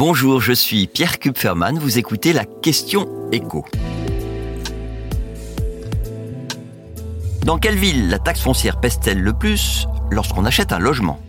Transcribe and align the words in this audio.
Bonjour, 0.00 0.40
je 0.40 0.54
suis 0.54 0.86
Pierre 0.86 1.18
Kupferman, 1.18 1.78
vous 1.78 1.98
écoutez 1.98 2.32
la 2.32 2.46
question 2.46 3.06
écho. 3.32 3.66
Dans 7.44 7.58
quelle 7.58 7.76
ville 7.76 8.08
la 8.08 8.18
taxe 8.18 8.40
foncière 8.40 8.80
pèse-t-elle 8.80 9.20
le 9.20 9.34
plus 9.34 9.86
lorsqu'on 10.10 10.46
achète 10.46 10.72
un 10.72 10.78
logement? 10.78 11.20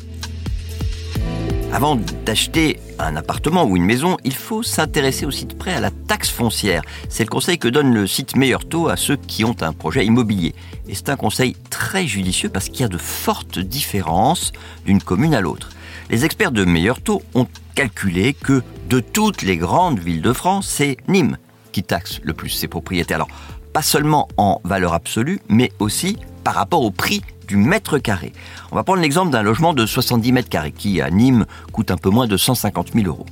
Avant 1.74 1.98
d'acheter 2.26 2.80
un 2.98 3.18
appartement 3.18 3.66
ou 3.66 3.76
une 3.76 3.84
maison, 3.84 4.16
il 4.24 4.36
faut 4.36 4.64
s'intéresser 4.64 5.26
aussi 5.26 5.46
de 5.48 5.54
près 5.54 5.74
à 5.74 5.82
la 5.82 5.92
taxe 5.92 6.30
foncière. 6.30 6.82
C'est 7.10 7.26
le 7.26 7.30
conseil 7.30 7.58
que 7.58 7.68
donne 7.68 7.94
le 7.94 8.08
site 8.08 8.38
Meilleur 8.38 8.64
Taux 8.64 8.88
à 8.88 8.96
ceux 8.96 9.18
qui 9.18 9.44
ont 9.44 9.56
un 9.60 9.74
projet 9.74 10.06
immobilier. 10.06 10.56
Et 10.88 10.96
c'est 10.96 11.10
un 11.10 11.18
conseil 11.18 11.58
très 11.70 12.08
judicieux 12.08 12.48
parce 12.48 12.70
qu'il 12.70 12.80
y 12.80 12.86
a 12.86 12.88
de 12.88 12.98
fortes 12.98 13.60
différences 13.60 14.54
d'une 14.86 15.04
commune 15.04 15.36
à 15.36 15.42
l'autre. 15.42 15.72
Les 16.10 16.24
experts 16.24 16.52
de 16.52 16.64
Meilleur 16.64 17.02
Taux 17.02 17.22
ont 17.36 17.48
calculé 17.74 18.34
que 18.34 18.62
de 18.90 19.00
toutes 19.00 19.42
les 19.42 19.58
grandes 19.58 20.00
villes 20.00 20.22
de 20.22 20.34
France, 20.34 20.68
c'est 20.68 20.98
Nîmes 21.08 21.38
qui 21.72 21.84
taxe 21.84 22.20
le 22.24 22.34
plus 22.34 22.50
ses 22.50 22.68
propriétaires. 22.68 23.16
Alors, 23.16 23.30
pas 23.74 23.82
seulement 23.82 24.28
en 24.38 24.60
valeur 24.64 24.94
absolue, 24.94 25.40
mais 25.48 25.72
aussi 25.80 26.18
par 26.44 26.56
rapport 26.56 26.82
au 26.82 26.92
prix 26.92 27.22
du 27.48 27.56
mètre 27.56 27.98
carré. 27.98 28.34
On 28.72 28.76
va 28.76 28.84
prendre 28.84 29.02
l'exemple 29.02 29.32
d'un 29.32 29.42
logement 29.42 29.74
de 29.74 29.86
70 29.86 30.32
mètres 30.32 30.50
carrés 30.50 30.72
qui, 30.72 31.02
à 31.02 31.10
Nîmes, 31.10 31.46
coûte 31.72 31.92
un 31.92 31.98
peu 31.98 32.10
moins 32.10 32.28
de 32.28 32.38
150 32.38 32.94
000 32.94 33.08
euros. 33.08 33.26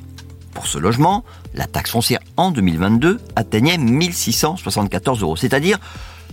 Pour 0.54 0.68
ce 0.68 0.78
logement, 0.78 1.24
la 1.54 1.68
taxe 1.68 1.92
foncière 1.92 2.20
en 2.38 2.52
2022 2.52 3.20
atteignait 3.36 3.78
1674 3.78 5.22
euros, 5.22 5.36
c'est-à-dire 5.36 5.78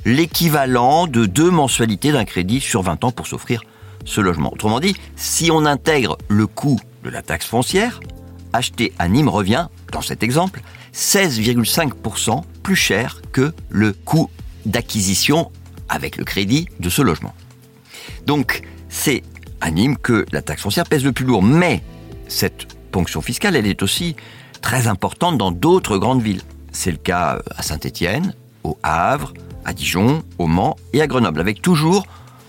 l'équivalent 0.05 1.07
de 1.07 1.27
deux 1.27 1.51
mensualités 1.51 2.13
d'un 2.13 2.25
crédit 2.25 2.61
sur 2.61 2.83
20 2.83 3.05
ans 3.05 3.13
pour 3.13 3.27
s'offrir 3.27 3.63
ce 4.05 4.21
logement. 4.21 4.53
Autrement 4.53 4.81
dit, 4.81 4.97
si 5.17 5.51
on 5.51 5.67
intègre 5.67 6.17
le 6.29 6.47
coût 6.47 6.79
de 7.07 7.11
la 7.11 7.23
taxe 7.23 7.47
foncière, 7.47 8.01
acheter 8.53 8.93
à 8.99 9.09
Nîmes 9.09 9.29
revient, 9.29 9.69
dans 9.93 10.03
cet 10.03 10.25
exemple, 10.25 10.61
16,5% 10.93 12.43
plus 12.65 12.75
cher 12.75 13.23
que 13.33 13.55
le 13.71 13.93
coût 13.93 14.29
d'acquisition 14.65 15.53
avec 15.89 16.17
le 16.17 16.25
crédit 16.25 16.69
de 16.81 16.91
ce 16.91 17.03
logement. 17.03 17.33
Donc, 18.27 18.63
c'est 18.89 19.23
à 19.61 19.71
Nîmes 19.71 19.97
que 19.97 20.27
la 20.33 20.43
taxe 20.43 20.63
foncière 20.63 20.85
pèse 20.85 21.05
le 21.05 21.13
plus 21.13 21.25
lourd. 21.25 21.45
Mais 21.45 21.83
cette 22.27 22.67
ponction 22.91 23.21
fiscale, 23.21 23.55
elle 23.55 23.67
est 23.67 23.85
aussi 23.85 24.17
très 24.61 24.89
importante 24.89 25.39
dans 25.39 25.53
d'autres 25.53 25.99
grandes 25.99 26.23
villes. 26.23 26.43
C'est 26.73 26.91
le 26.91 26.97
cas 26.97 27.41
à 27.57 27.63
Saint-Étienne, 27.63 28.35
au 28.65 28.77
Havre, 28.83 29.33
à 29.65 29.73
Dijon, 29.73 30.25
au 30.39 30.49
Mans 30.49 30.77
et 30.93 31.01
à 31.01 31.07
Grenoble, 31.07 31.41
avec 31.41 31.63
toujours, 31.63 32.05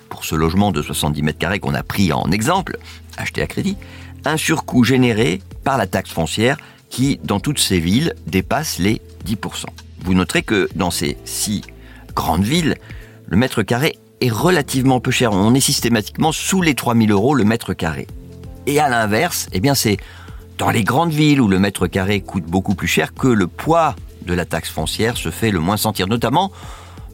pour 0.10 0.26
ce 0.26 0.34
logement 0.34 0.72
de 0.72 0.82
70 0.82 1.22
mètres 1.22 1.38
carrés 1.38 1.60
qu'on 1.60 1.76
a 1.76 1.84
pris 1.84 2.12
en 2.12 2.32
exemple, 2.32 2.80
acheté 3.18 3.44
à 3.44 3.48
crédit, 3.48 3.78
un 4.26 4.38
surcoût 4.38 4.84
généré 4.84 5.42
par 5.64 5.78
la 5.78 5.88
taxe 5.88 6.12
foncière 6.12 6.58
qui, 6.90 7.20
dans 7.24 7.40
toutes 7.40 7.60
ces 7.60 7.80
villes, 7.80 8.14
dépasse 8.28 8.80
les 8.80 9.02
10%. 9.26 9.66
Vous 10.02 10.14
noterez 10.14 10.44
que 10.44 10.70
dans 10.76 10.92
ces 10.92 11.18
six 11.26 11.64
grandes 12.16 12.44
villes, 12.44 12.76
le 13.28 13.38
mètre 13.38 13.64
carré 13.64 13.98
est 14.22 14.32
relativement 14.32 15.00
peu 15.00 15.12
cher. 15.12 15.32
On 15.34 15.54
est 15.54 15.60
systématiquement 15.60 16.32
sous 16.32 16.62
les 16.62 16.76
3000 16.76 17.12
euros 17.12 17.36
le 17.36 17.44
mètre 17.44 17.74
carré. 17.74 18.08
Et 18.66 18.80
à 18.80 18.90
l'inverse, 18.90 19.48
eh 19.54 19.60
bien 19.60 19.76
c'est 19.76 19.98
dans 20.58 20.70
les 20.72 20.84
grandes 20.84 21.12
villes 21.12 21.42
où 21.42 21.48
le 21.48 21.60
mètre 21.60 21.88
carré 21.88 22.22
coûte 22.22 22.46
beaucoup 22.46 22.76
plus 22.76 22.88
cher 22.88 23.14
que 23.14 23.28
le 23.28 23.48
poids 23.48 23.96
de 24.26 24.34
la 24.34 24.46
taxe 24.46 24.70
foncière 24.70 25.18
se 25.18 25.30
fait 25.30 25.52
le 25.52 25.60
moins 25.60 25.78
sentir, 25.78 26.08
notamment 26.08 26.52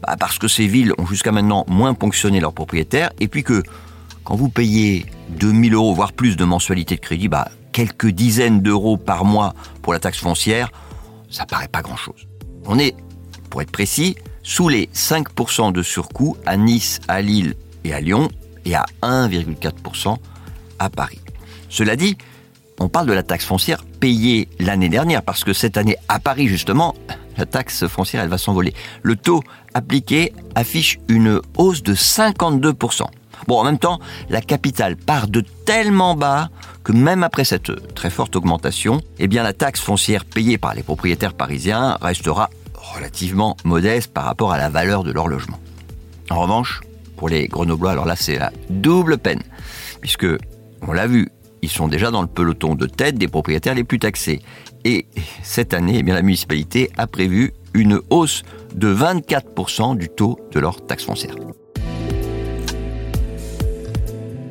bah, 0.01 0.15
parce 0.19 0.39
que 0.39 0.47
ces 0.47 0.67
villes 0.67 0.93
ont 0.97 1.05
jusqu'à 1.05 1.31
maintenant 1.31 1.65
moins 1.67 1.93
ponctionné 1.93 2.39
leurs 2.39 2.53
propriétaires, 2.53 3.11
et 3.19 3.27
puis 3.27 3.43
que 3.43 3.63
quand 4.23 4.35
vous 4.35 4.49
payez 4.49 5.05
2000 5.29 5.73
euros, 5.73 5.93
voire 5.93 6.13
plus 6.13 6.35
de 6.35 6.45
mensualité 6.45 6.95
de 6.95 7.01
crédit, 7.01 7.27
bah, 7.27 7.49
quelques 7.71 8.09
dizaines 8.09 8.61
d'euros 8.61 8.97
par 8.97 9.25
mois 9.25 9.53
pour 9.81 9.93
la 9.93 9.99
taxe 9.99 10.19
foncière, 10.19 10.71
ça 11.29 11.45
paraît 11.45 11.67
pas 11.67 11.81
grand-chose. 11.81 12.27
On 12.65 12.79
est, 12.79 12.95
pour 13.49 13.61
être 13.61 13.71
précis, 13.71 14.15
sous 14.43 14.69
les 14.69 14.87
5% 14.93 15.71
de 15.71 15.81
surcoût 15.81 16.37
à 16.45 16.57
Nice, 16.57 16.99
à 17.07 17.21
Lille 17.21 17.55
et 17.83 17.93
à 17.93 17.99
Lyon, 17.99 18.29
et 18.65 18.75
à 18.75 18.85
1,4% 19.01 20.17
à 20.79 20.89
Paris. 20.89 21.19
Cela 21.69 21.95
dit, 21.95 22.17
on 22.79 22.89
parle 22.89 23.07
de 23.07 23.13
la 23.13 23.23
taxe 23.23 23.45
foncière 23.45 23.83
payée 23.99 24.47
l'année 24.59 24.89
dernière, 24.89 25.23
parce 25.23 25.43
que 25.43 25.53
cette 25.53 25.77
année, 25.77 25.97
à 26.07 26.19
Paris 26.19 26.47
justement, 26.47 26.95
la 27.37 27.45
taxe 27.45 27.87
foncière, 27.87 28.23
elle 28.23 28.29
va 28.29 28.37
s'envoler. 28.37 28.73
Le 29.01 29.15
taux 29.15 29.41
appliqué 29.73 30.33
affiche 30.55 30.99
une 31.07 31.41
hausse 31.57 31.83
de 31.83 31.95
52%. 31.95 33.05
Bon, 33.47 33.59
en 33.59 33.63
même 33.63 33.79
temps, 33.79 33.99
la 34.29 34.41
capitale 34.41 34.95
part 34.95 35.27
de 35.27 35.43
tellement 35.65 36.15
bas 36.15 36.49
que 36.83 36.91
même 36.91 37.23
après 37.23 37.45
cette 37.45 37.93
très 37.95 38.09
forte 38.09 38.35
augmentation, 38.35 39.01
eh 39.19 39.27
bien 39.27 39.43
la 39.43 39.53
taxe 39.53 39.81
foncière 39.81 40.25
payée 40.25 40.57
par 40.57 40.73
les 40.73 40.83
propriétaires 40.83 41.33
parisiens 41.33 41.97
restera 42.01 42.49
relativement 42.73 43.55
modeste 43.63 44.13
par 44.13 44.25
rapport 44.25 44.51
à 44.51 44.57
la 44.57 44.69
valeur 44.69 45.03
de 45.03 45.11
leur 45.11 45.27
logement. 45.27 45.59
En 46.29 46.39
revanche, 46.39 46.81
pour 47.17 47.29
les 47.29 47.47
Grenoblois, 47.47 47.91
alors 47.91 48.05
là 48.05 48.15
c'est 48.15 48.37
la 48.37 48.51
double 48.69 49.17
peine, 49.17 49.41
puisque, 50.01 50.27
on 50.81 50.91
l'a 50.91 51.07
vu, 51.07 51.29
ils 51.61 51.69
sont 51.69 51.87
déjà 51.87 52.11
dans 52.11 52.21
le 52.21 52.27
peloton 52.27 52.75
de 52.75 52.85
tête 52.85 53.17
des 53.17 53.29
propriétaires 53.29 53.73
les 53.73 53.85
plus 53.85 53.99
taxés. 53.99 54.41
Et 54.83 55.07
cette 55.43 55.73
année, 55.73 55.95
eh 55.99 56.03
bien, 56.03 56.13
la 56.13 56.21
municipalité 56.21 56.91
a 56.97 57.07
prévu 57.07 57.53
une 57.73 58.01
hausse 58.09 58.43
de 58.75 58.93
24% 58.93 59.97
du 59.97 60.09
taux 60.09 60.37
de 60.51 60.59
leur 60.59 60.85
taxe 60.85 61.05
foncière. 61.05 61.35